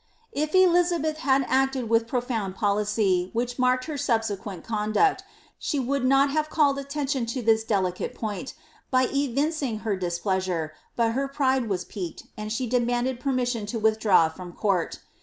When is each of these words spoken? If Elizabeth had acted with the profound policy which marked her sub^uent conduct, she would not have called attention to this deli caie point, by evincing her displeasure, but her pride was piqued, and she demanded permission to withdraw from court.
If 0.31 0.55
Elizabeth 0.55 1.17
had 1.17 1.45
acted 1.47 1.87
with 1.87 2.01
the 2.01 2.07
profound 2.07 2.55
policy 2.55 3.29
which 3.33 3.59
marked 3.59 3.85
her 3.85 3.97
sub^uent 3.97 4.63
conduct, 4.63 5.23
she 5.59 5.79
would 5.79 6.03
not 6.05 6.31
have 6.31 6.49
called 6.49 6.79
attention 6.79 7.27
to 7.27 7.43
this 7.43 7.63
deli 7.63 7.91
caie 7.91 8.11
point, 8.15 8.55
by 8.89 9.07
evincing 9.13 9.81
her 9.85 9.95
displeasure, 9.95 10.73
but 10.95 11.11
her 11.11 11.27
pride 11.27 11.69
was 11.69 11.85
piqued, 11.85 12.23
and 12.35 12.51
she 12.51 12.65
demanded 12.65 13.19
permission 13.19 13.67
to 13.67 13.77
withdraw 13.77 14.27
from 14.27 14.53
court. 14.53 15.01